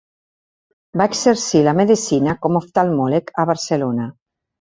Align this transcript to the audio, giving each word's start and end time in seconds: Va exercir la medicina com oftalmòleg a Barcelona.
Va 1.01 1.05
exercir 1.11 1.61
la 1.67 1.73
medicina 1.79 2.35
com 2.47 2.57
oftalmòleg 2.61 3.29
a 3.45 3.47
Barcelona. 3.51 4.09